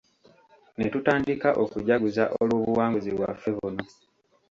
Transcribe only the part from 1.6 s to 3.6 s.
okujaguza olw'obuwanguzi bwaffe